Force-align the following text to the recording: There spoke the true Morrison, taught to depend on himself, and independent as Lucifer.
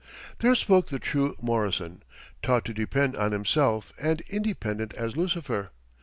There 0.39 0.55
spoke 0.55 0.87
the 0.87 0.97
true 0.97 1.35
Morrison, 1.43 2.01
taught 2.41 2.65
to 2.65 2.73
depend 2.73 3.15
on 3.15 3.33
himself, 3.33 3.93
and 3.99 4.19
independent 4.21 4.95
as 4.95 5.15
Lucifer. 5.15 5.69